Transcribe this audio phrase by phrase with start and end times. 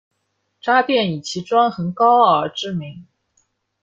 [0.59, 3.05] 渣甸以其专横高傲而知名。